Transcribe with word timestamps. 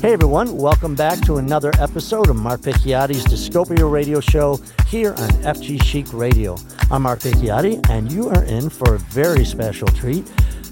Hey 0.00 0.14
everyone, 0.14 0.56
welcome 0.56 0.94
back 0.94 1.20
to 1.26 1.36
another 1.36 1.70
episode 1.78 2.30
of 2.30 2.36
Mark 2.36 2.62
Picchiotti's 2.62 3.22
Discopia 3.22 3.84
Radio 3.84 4.18
Show 4.18 4.58
here 4.86 5.10
on 5.10 5.28
FG 5.42 5.82
Chic 5.84 6.06
Radio. 6.14 6.56
I'm 6.90 7.02
Mark 7.02 7.20
Picchiotti, 7.20 7.86
and 7.90 8.10
you 8.10 8.30
are 8.30 8.44
in 8.44 8.70
for 8.70 8.94
a 8.94 8.98
very 8.98 9.44
special 9.44 9.86
treat 9.88 10.24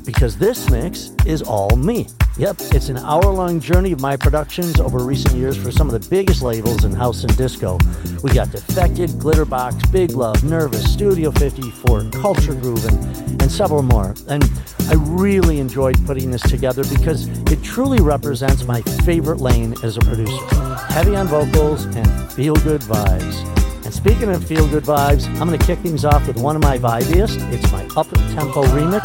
because 0.07 0.39
this 0.39 0.71
mix 0.71 1.13
is 1.27 1.43
all 1.43 1.77
me. 1.77 2.09
Yep, 2.39 2.57
it's 2.71 2.89
an 2.89 2.99
hour 2.99 3.25
long 3.25 3.59
journey 3.59 3.91
of 3.91 4.01
my 4.01 4.17
productions 4.17 4.79
over 4.79 5.01
recent 5.01 5.35
years 5.35 5.57
for 5.57 5.73
some 5.73 5.89
of 5.93 6.01
the 6.01 6.09
biggest 6.09 6.41
labels 6.41 6.85
in 6.85 6.93
house 6.93 7.25
and 7.25 7.37
disco. 7.37 7.79
We 8.23 8.31
got 8.31 8.53
Defected, 8.53 9.11
Glitterbox, 9.11 9.91
Big 9.91 10.13
Love, 10.13 10.45
Nervous, 10.45 10.93
Studio 10.93 11.33
54, 11.33 12.11
Culture 12.13 12.55
Groove, 12.55 12.85
and, 12.85 13.43
and 13.43 13.51
several 13.51 13.83
more. 13.83 14.15
And 14.29 14.49
I 14.89 14.95
really 14.95 15.59
enjoyed 15.59 15.97
putting 16.07 16.31
this 16.31 16.43
together 16.43 16.85
because 16.85 17.27
it 17.51 17.61
truly 17.65 18.01
represents 18.01 18.63
my 18.63 18.83
favorite 18.83 19.41
lane 19.41 19.75
as 19.83 19.97
a 19.97 20.01
producer 20.01 20.69
heavy 20.91 21.17
on 21.17 21.27
vocals 21.27 21.85
and 21.85 22.33
feel 22.33 22.55
good 22.55 22.81
vibes. 22.83 23.68
And 23.89 23.95
speaking 23.95 24.29
of 24.29 24.45
feel 24.45 24.69
good 24.69 24.85
vibes, 24.85 25.27
I'm 25.41 25.49
going 25.49 25.59
to 25.59 25.67
kick 25.67 25.79
things 25.79 26.05
off 26.05 26.27
with 26.27 26.37
one 26.37 26.55
of 26.55 26.61
my 26.61 26.77
vibiest. 26.77 27.41
It's 27.51 27.73
my 27.73 27.85
up 27.97 28.07
tempo 28.35 28.63
remix 28.65 29.03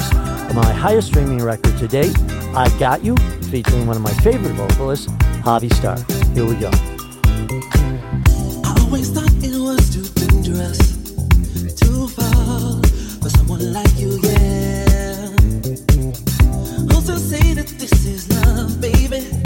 of 0.49 0.57
my 0.57 0.73
highest 0.73 1.07
streaming 1.07 1.41
record 1.41 1.77
to 1.77 1.87
date, 1.87 2.13
I 2.53 2.67
Got 2.79 3.01
You, 3.01 3.15
featuring 3.49 3.87
one 3.87 3.95
of 3.95 4.01
my 4.01 4.11
favorite 4.15 4.51
vocalists, 4.55 5.07
Javi 5.45 5.73
Star. 5.73 5.95
Here 6.33 6.45
we 6.45 6.55
go. 6.55 6.69
I 8.65 8.77
always 8.81 9.09
thought 9.09 9.31
it 9.41 9.57
was 9.57 9.89
too 9.89 10.27
dangerous 10.27 10.79
to 11.79 12.07
fall 12.09 12.81
for 13.21 13.29
someone 13.29 13.71
like 13.71 13.97
you, 13.97 14.19
yeah 14.21 15.29
to 17.05 17.19
say 17.19 17.53
that 17.53 17.67
this 17.79 18.05
is 18.05 18.29
love, 18.29 18.79
baby. 18.79 19.42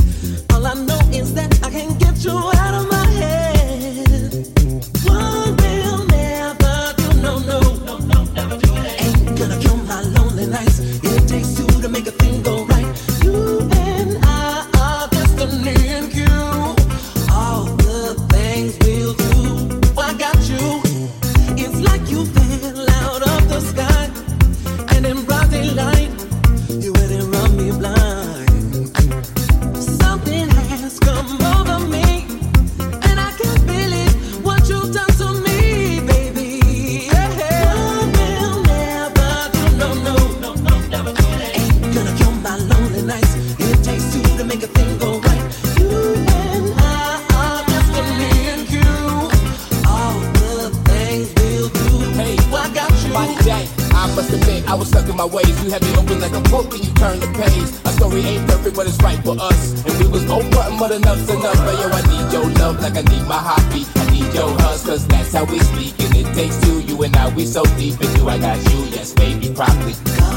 My 55.17 55.25
ways. 55.25 55.63
You 55.63 55.71
had 55.71 55.81
me 55.81 55.91
open 55.97 56.21
like 56.21 56.33
a 56.33 56.41
book 56.49 56.71
and 56.73 56.85
you 56.85 56.93
turn 56.93 57.19
the 57.19 57.27
page. 57.33 57.69
A 57.85 57.91
story 57.97 58.21
ain't 58.21 58.47
perfect, 58.47 58.75
but 58.75 58.85
it's 58.87 59.01
right 59.01 59.19
for 59.25 59.35
us. 59.41 59.83
And 59.83 59.97
we 59.99 60.07
was 60.07 60.23
both 60.25 60.49
button, 60.51 60.77
but 60.77 60.91
enough's 60.91 61.27
enough. 61.29 61.57
But 61.57 61.75
yo, 61.81 61.89
I 61.89 62.01
need 62.05 62.31
your 62.31 62.47
love 62.61 62.79
like 62.79 62.95
I 62.95 63.01
need 63.01 63.25
my 63.27 63.41
heartbeat. 63.41 63.87
I 63.97 64.05
need 64.11 64.31
your 64.33 64.49
hugs, 64.61 64.83
cause 64.85 65.07
that's 65.07 65.33
how 65.33 65.45
we 65.45 65.59
speak. 65.59 65.99
And 66.05 66.15
it 66.15 66.33
takes 66.35 66.61
two, 66.61 66.81
you 66.81 67.01
and 67.03 67.15
I, 67.17 67.33
we 67.33 67.45
so 67.45 67.63
deep 67.81 67.99
into 67.99 68.29
I 68.29 68.37
got 68.37 68.57
you, 68.71 68.85
yes, 68.93 69.13
baby, 69.13 69.49
properly. 69.53 70.36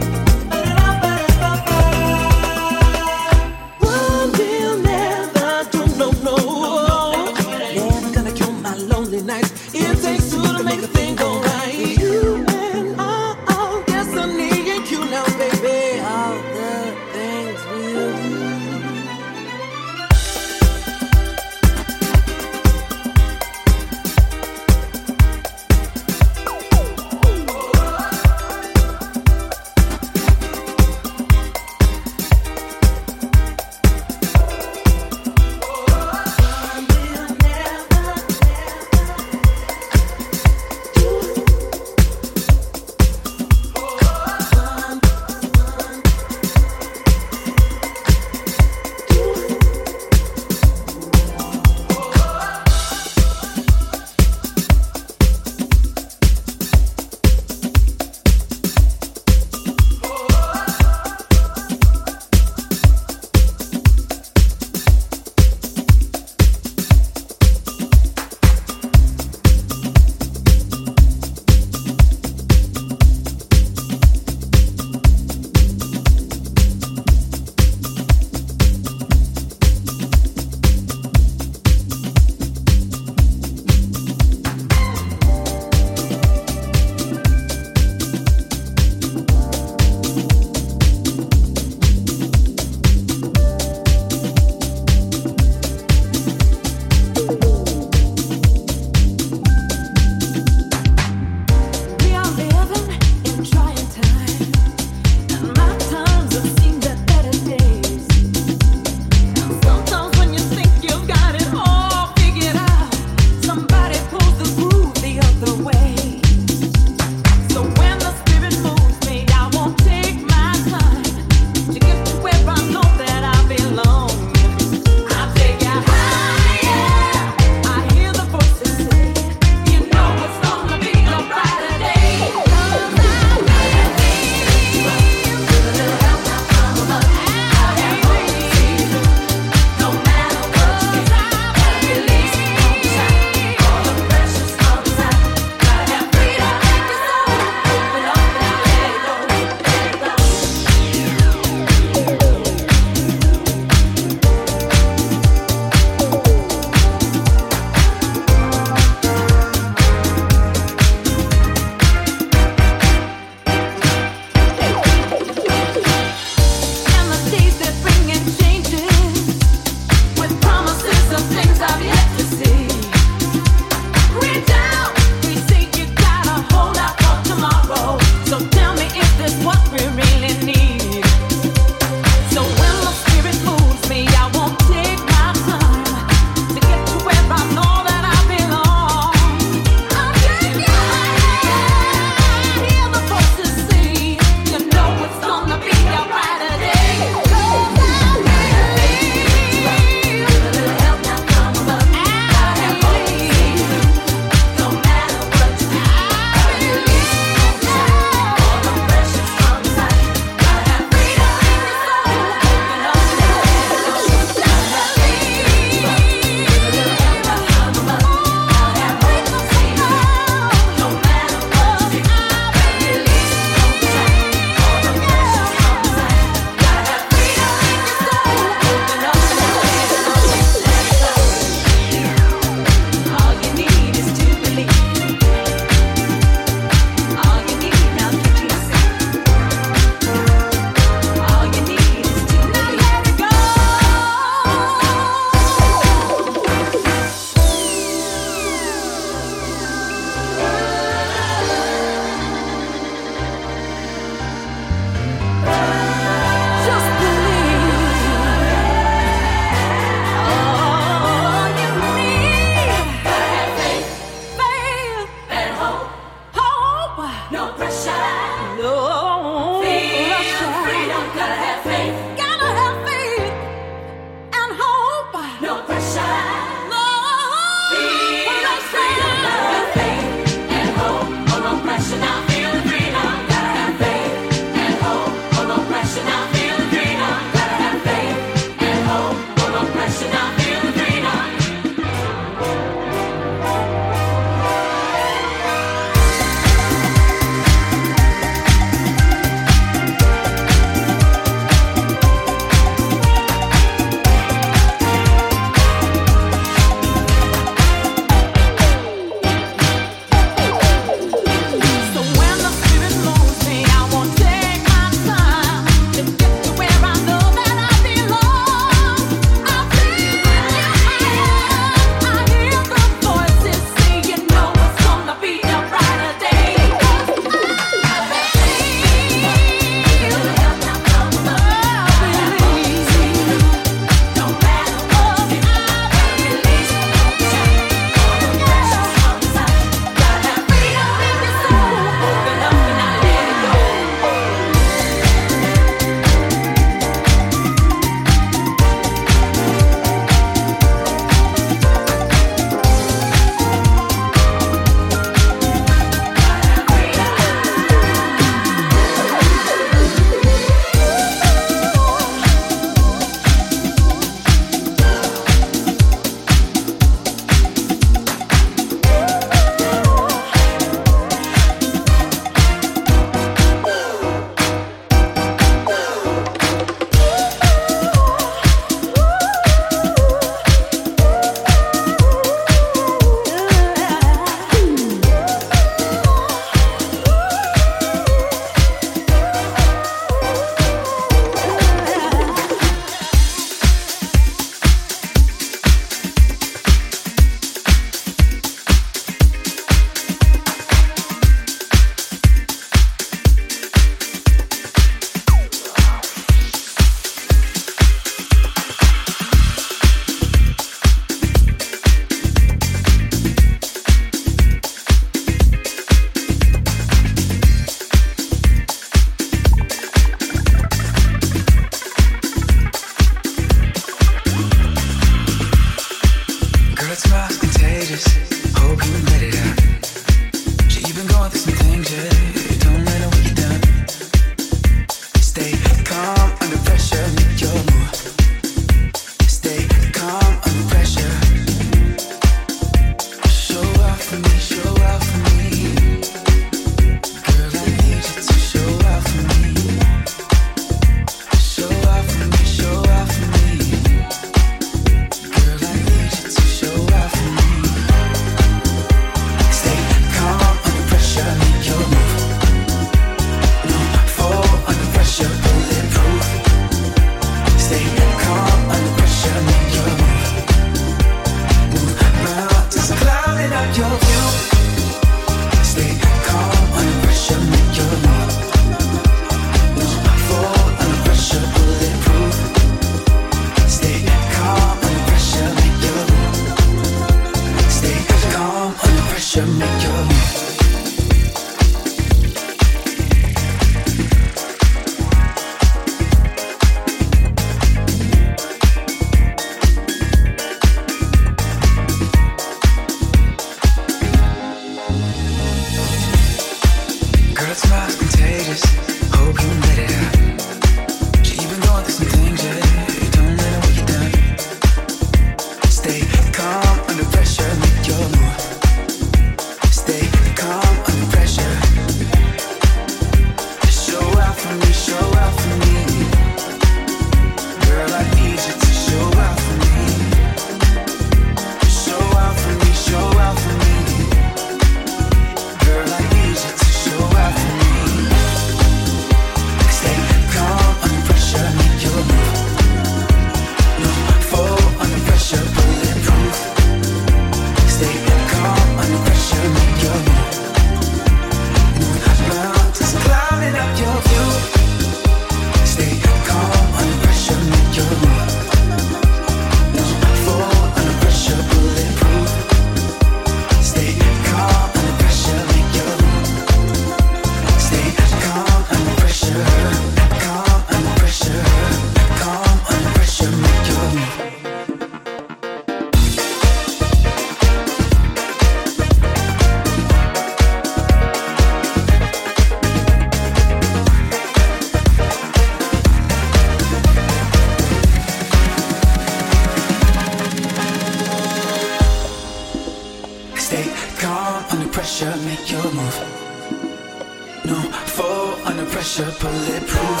No 597.44 597.54
fall 597.96 598.34
under 598.46 598.64
pressure, 598.66 599.10
bulletproof. 599.20 600.00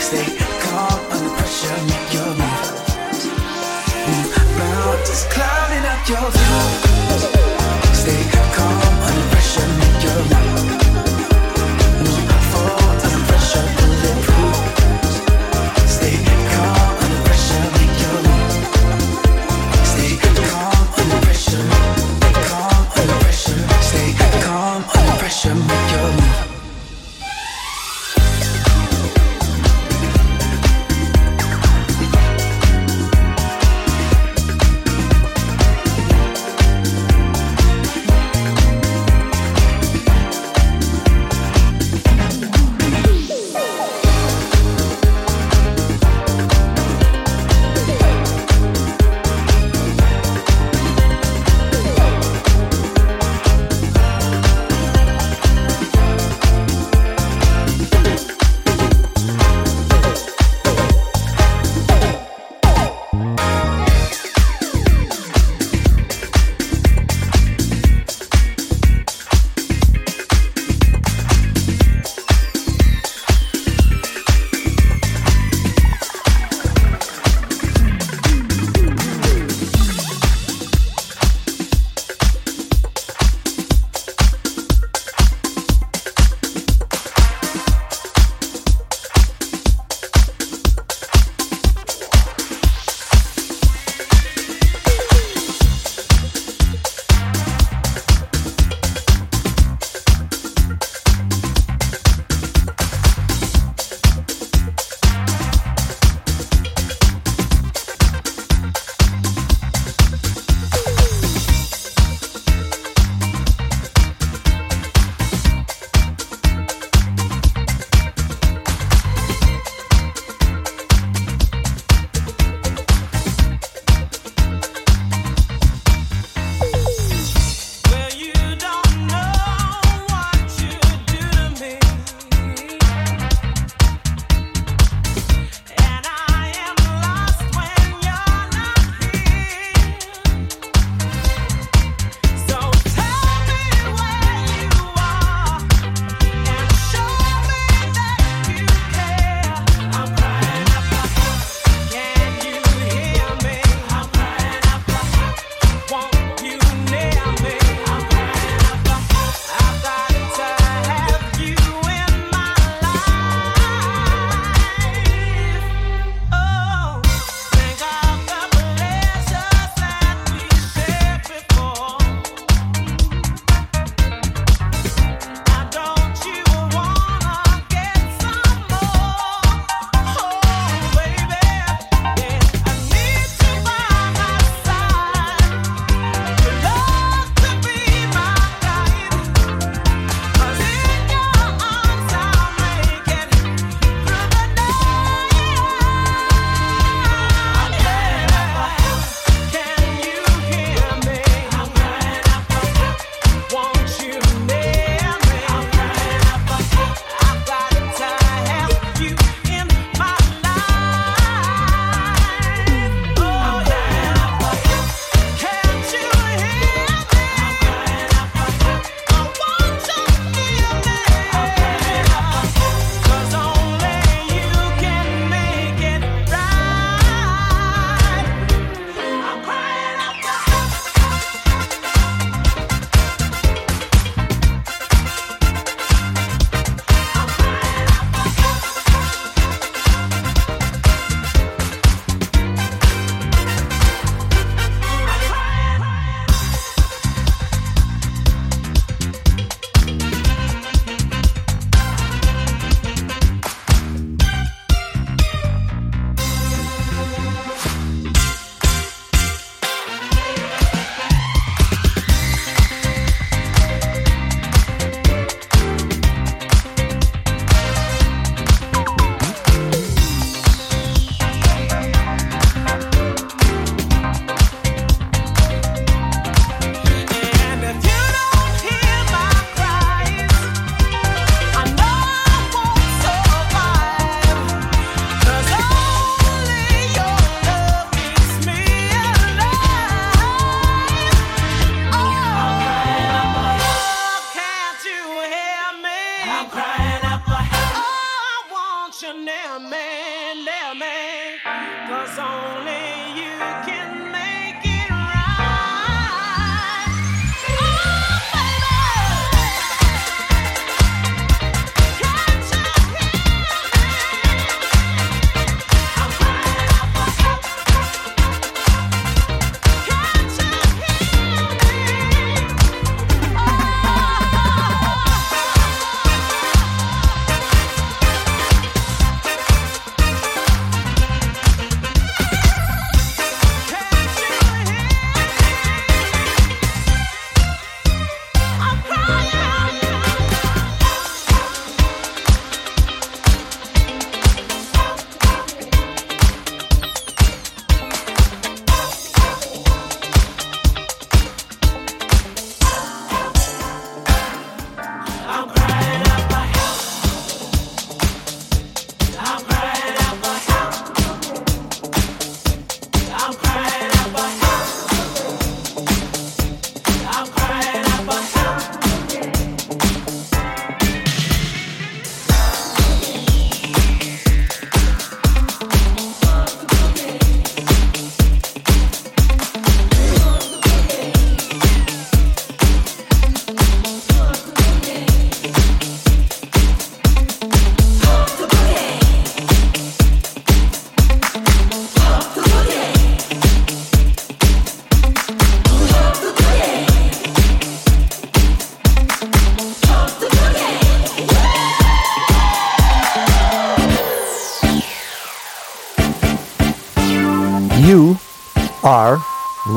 Stay 0.00 0.38
calm 0.62 1.00
under 1.12 1.30
pressure, 1.36 1.76
make 1.86 2.14
your 2.14 2.32
move. 2.40 2.68
Mm, 4.06 4.26
move, 4.32 4.58
mount 4.58 5.02
is 5.02 5.24
clouding 5.30 5.84
up 5.84 6.08
your 6.08 6.30
view. 6.30 6.87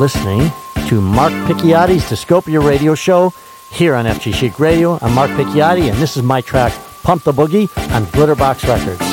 Listening 0.01 0.51
to 0.87 0.99
Mark 0.99 1.31
Picchiotti's 1.45 2.09
Discopia 2.09 2.59
Radio 2.59 2.95
Show 2.95 3.31
here 3.69 3.93
on 3.93 4.05
FG 4.05 4.33
Chic 4.33 4.59
Radio. 4.59 4.97
I'm 4.99 5.13
Mark 5.13 5.29
Picchiotti, 5.29 5.91
and 5.91 5.99
this 5.99 6.17
is 6.17 6.23
my 6.23 6.41
track, 6.41 6.73
Pump 7.03 7.21
the 7.21 7.31
Boogie, 7.31 7.69
on 7.93 8.05
Glitterbox 8.05 8.67
Records. 8.67 9.10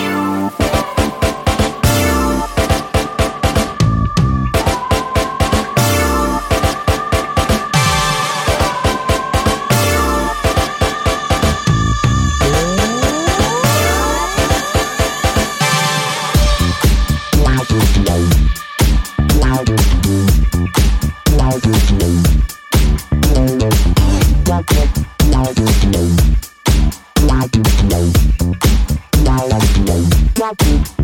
You 30.66 30.97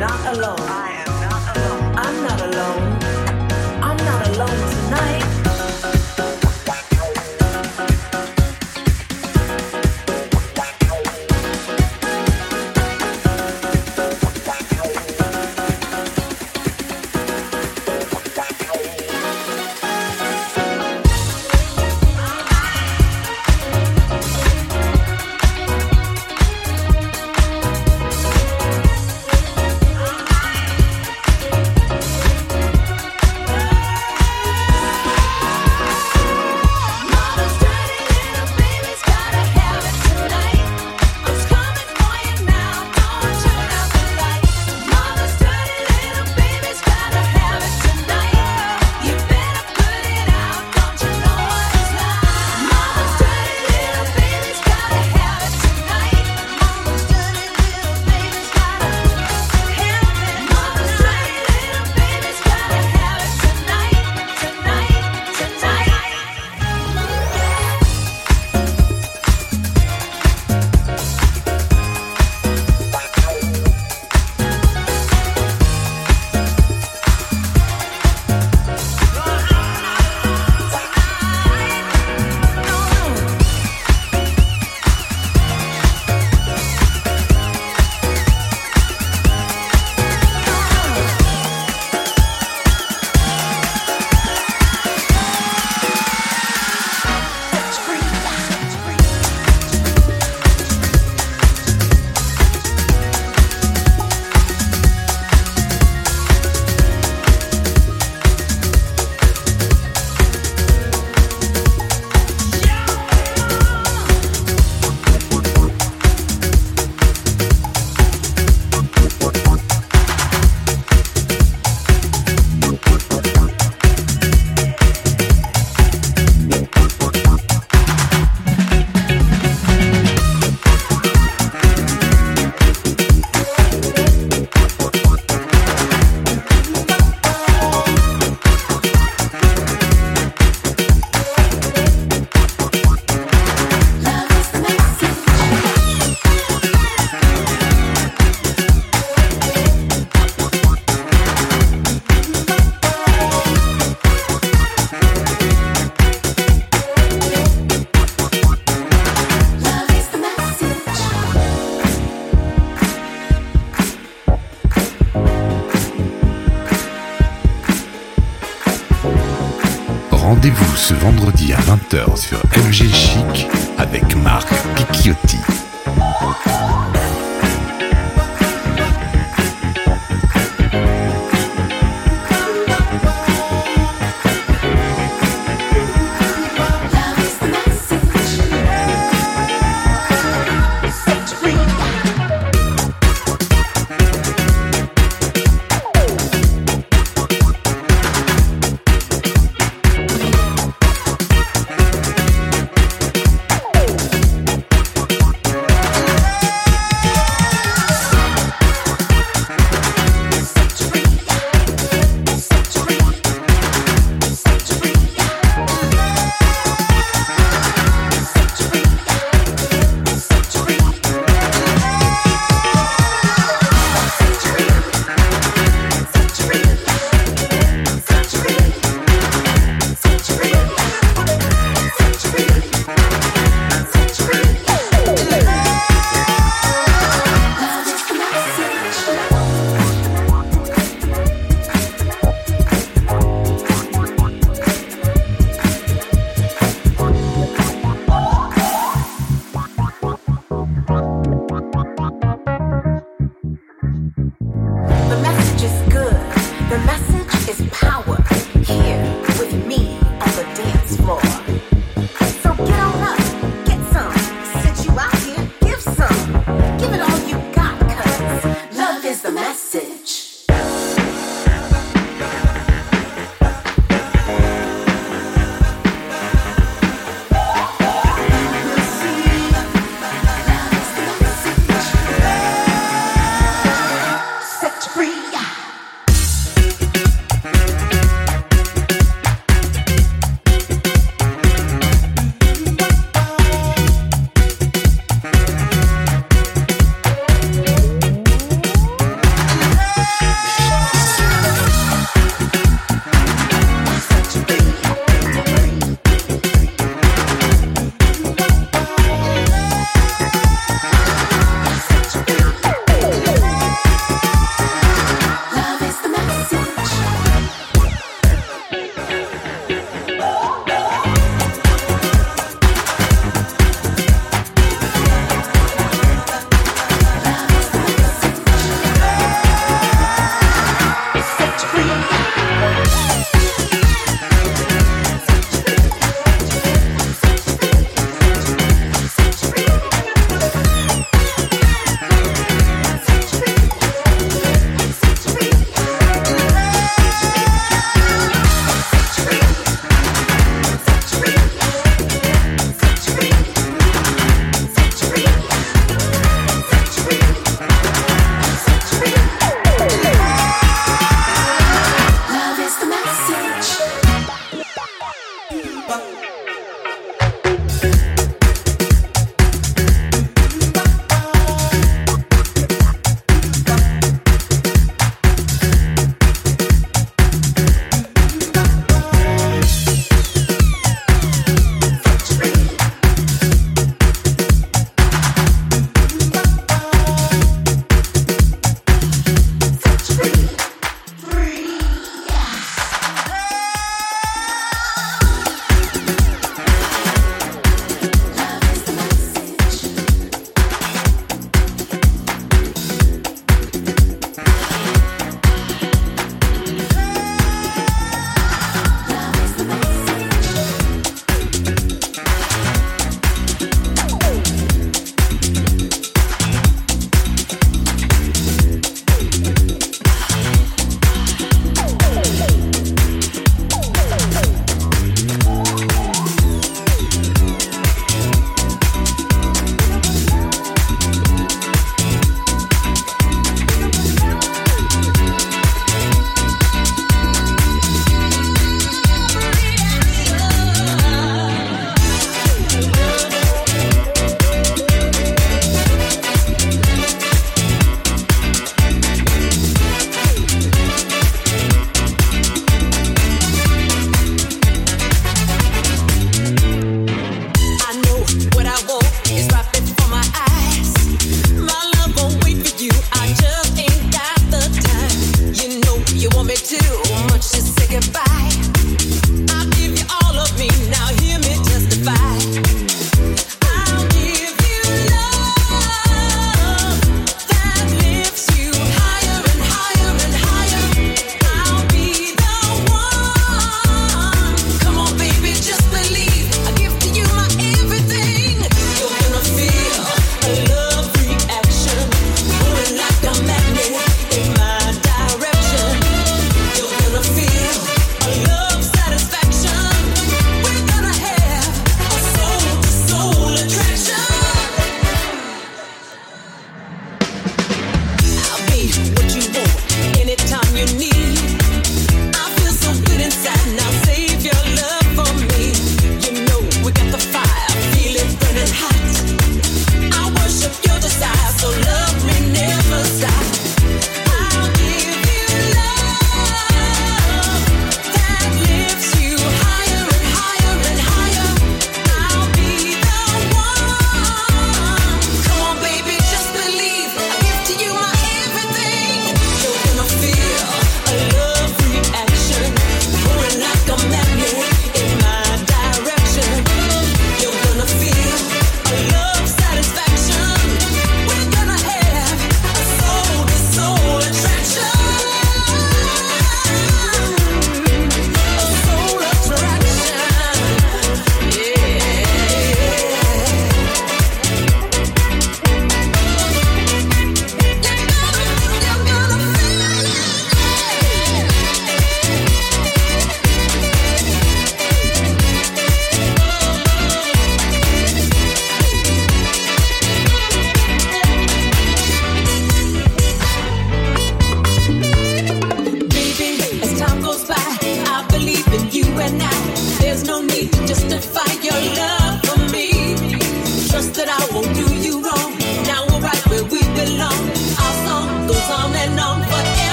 not 0.00 0.34
alone 0.34 0.56
tonight. 0.56 0.99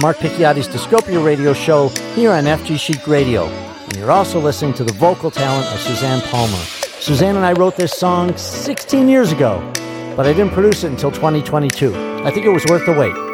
Mark 0.00 0.18
Picchiotti's 0.18 0.68
Discopia 0.68 1.24
radio 1.24 1.52
show 1.52 1.88
here 2.14 2.32
on 2.32 2.44
FG 2.44 2.78
Chic 2.78 3.06
Radio. 3.06 3.46
And 3.46 3.96
you're 3.96 4.10
also 4.10 4.40
listening 4.40 4.74
to 4.74 4.84
the 4.84 4.92
vocal 4.94 5.30
talent 5.30 5.66
of 5.72 5.80
Suzanne 5.80 6.20
Palmer. 6.22 6.62
Suzanne 7.00 7.36
and 7.36 7.44
I 7.44 7.52
wrote 7.52 7.76
this 7.76 7.92
song 7.92 8.36
16 8.36 9.08
years 9.08 9.32
ago, 9.32 9.60
but 10.16 10.26
I 10.26 10.32
didn't 10.32 10.52
produce 10.52 10.84
it 10.84 10.90
until 10.90 11.10
2022. 11.10 11.94
I 12.24 12.30
think 12.30 12.46
it 12.46 12.50
was 12.50 12.64
worth 12.66 12.84
the 12.86 12.92
wait. 12.92 13.25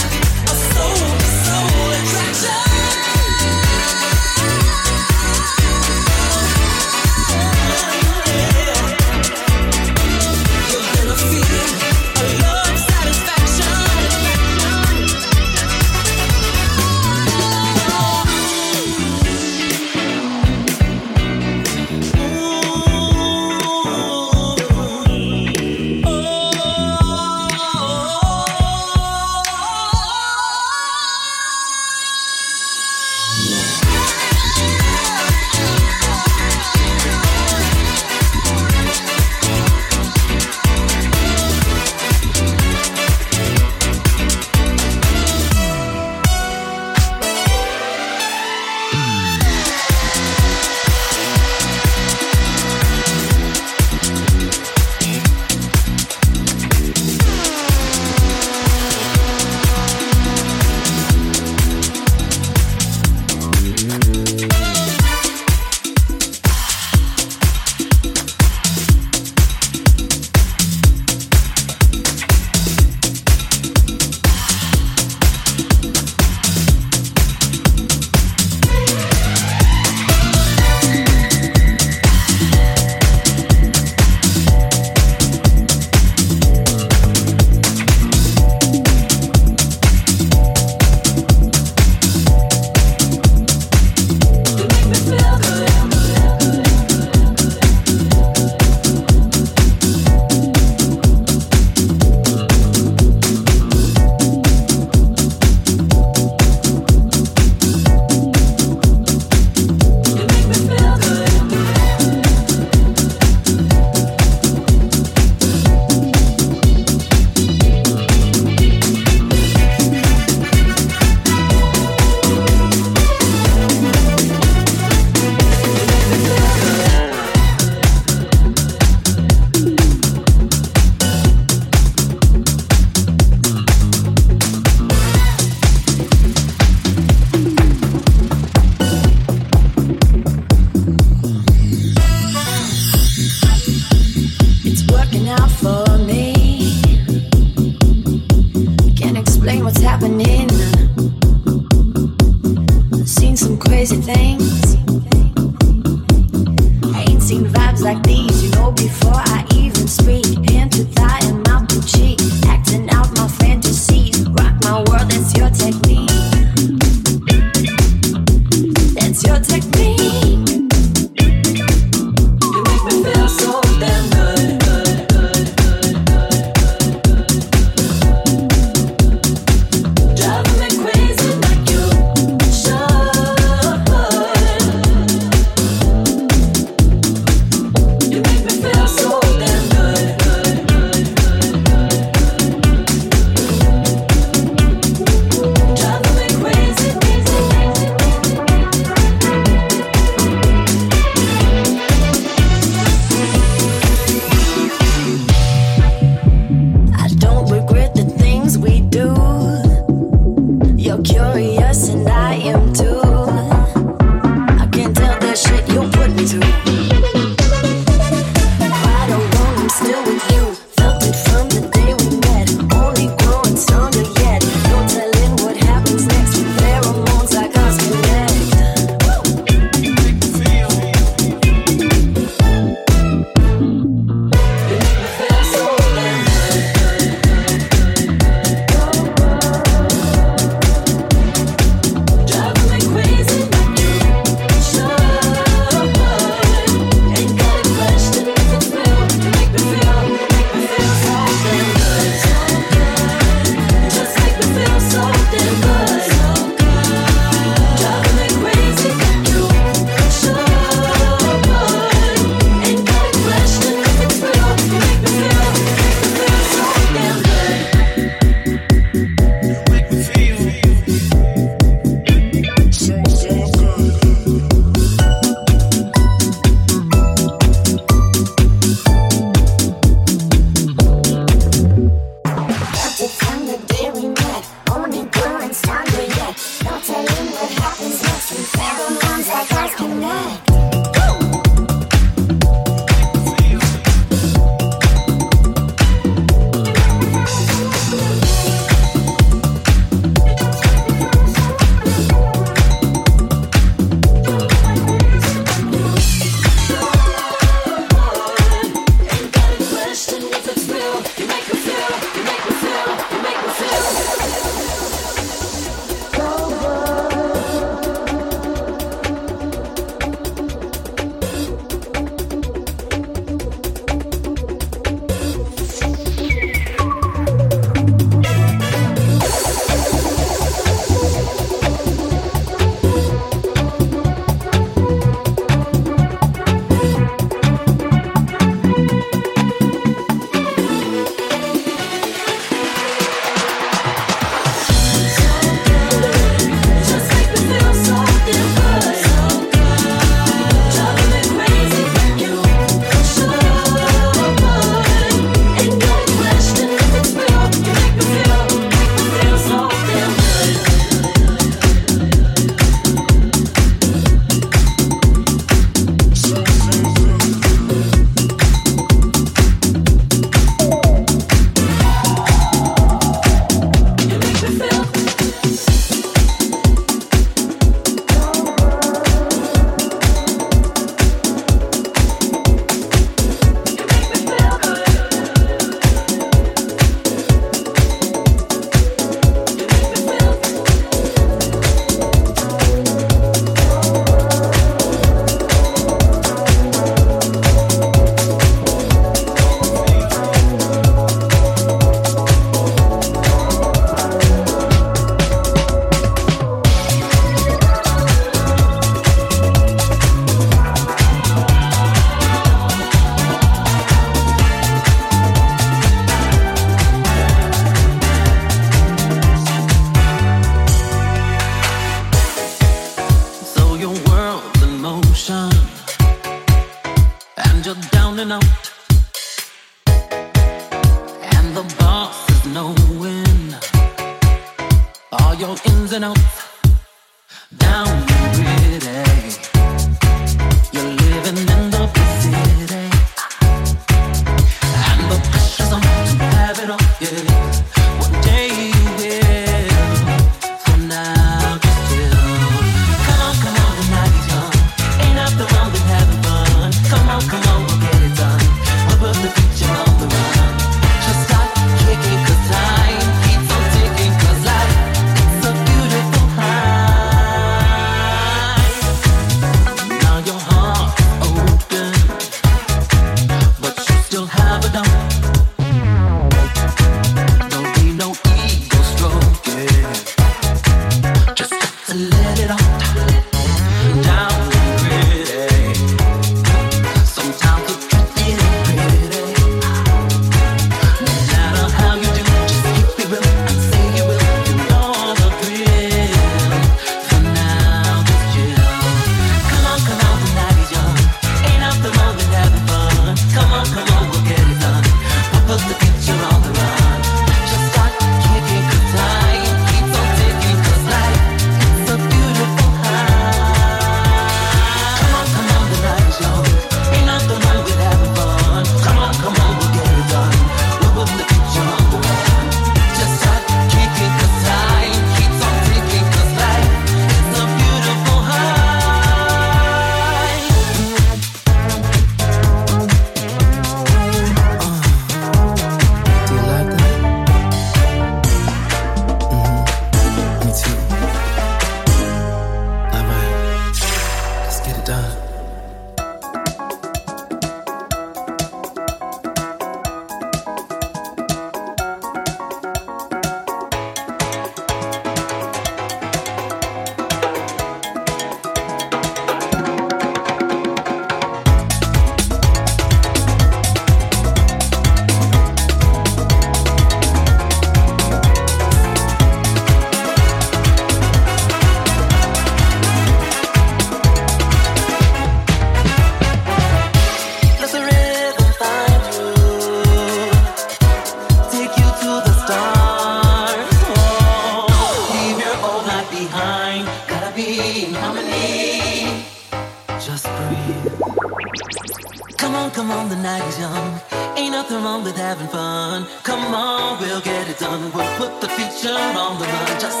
nothing 592.84 592.96
wrong, 592.96 593.08
the 593.08 593.16
night 593.16 593.42
is 593.48 593.58
young. 593.58 594.00
Ain't 594.36 594.52
nothing 594.52 594.82
wrong 594.82 595.04
with 595.04 595.16
having 595.16 595.48
fun. 595.48 596.06
Come 596.22 596.54
on, 596.54 597.00
we'll 597.00 597.20
get 597.20 597.48
it 597.48 597.58
done. 597.58 597.92
We'll 597.92 598.16
put 598.18 598.40
the 598.40 598.48
future 598.48 598.92
on 598.92 599.38
the 599.38 599.46
run. 599.46 599.80
Just 599.80 600.00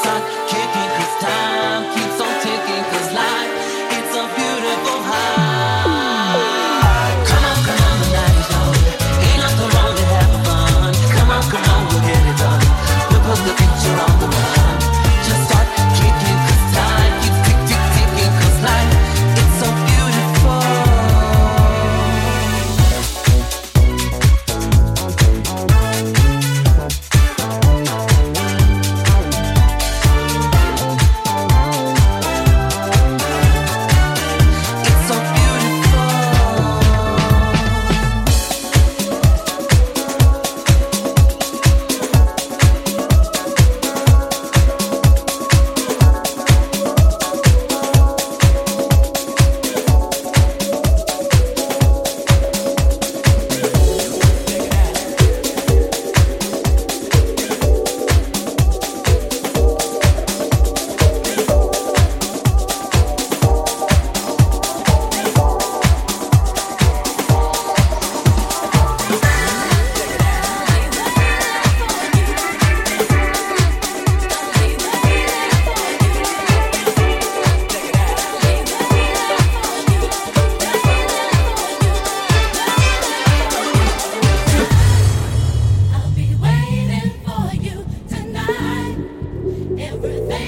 start 0.00 0.22
kicking, 0.48 0.90
cause 0.96 1.14
time 1.20 1.84
keeps 1.94 2.20
on 2.20 2.34
ticking, 2.40 2.84
cause 2.92 3.12
life, 3.12 3.52
it's 3.96 4.14
a 4.16 4.24
beautiful 4.36 5.00
high. 5.10 5.64
Come 11.50 11.62
on, 11.70 11.86
we'll 11.88 12.00
get 12.00 12.24
it 12.26 12.36
done. 12.38 12.60
We'll 13.10 13.20
put 13.20 13.38
the 13.44 13.52
picture 13.52 13.96
on 14.00 14.18
the 14.20 14.26
wall. 14.26 14.63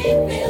Yeah. 0.06 0.45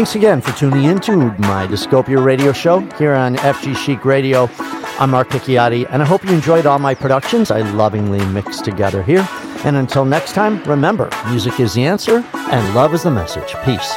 Thanks 0.00 0.14
again 0.14 0.40
for 0.40 0.52
tuning 0.52 0.84
in 0.84 0.98
to 1.00 1.14
my 1.40 1.66
Discopia 1.66 2.24
radio 2.24 2.54
show 2.54 2.80
here 2.96 3.12
on 3.12 3.36
FG 3.36 3.76
Chic 3.76 4.06
Radio. 4.06 4.48
I'm 4.98 5.10
Mark 5.10 5.28
Picchiotti, 5.28 5.86
and 5.90 6.00
I 6.00 6.06
hope 6.06 6.24
you 6.24 6.30
enjoyed 6.30 6.64
all 6.64 6.78
my 6.78 6.94
productions 6.94 7.50
I 7.50 7.60
lovingly 7.72 8.24
mixed 8.28 8.64
together 8.64 9.02
here. 9.02 9.28
And 9.62 9.76
until 9.76 10.06
next 10.06 10.32
time, 10.32 10.64
remember 10.64 11.10
music 11.28 11.60
is 11.60 11.74
the 11.74 11.84
answer, 11.84 12.24
and 12.32 12.74
love 12.74 12.94
is 12.94 13.02
the 13.02 13.10
message. 13.10 13.54
Peace. 13.62 13.94